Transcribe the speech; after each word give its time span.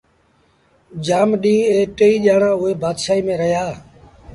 جآم 1.05 1.29
ڏيݩهݩ 1.41 1.69
اي 1.75 1.79
ٽئيٚ 1.97 2.21
ڄآڻآݩ 2.23 2.59
اُئي 2.61 2.73
بآشآئيٚ 2.81 3.25
ميݩ 3.25 3.39
رهيآ 3.41 3.65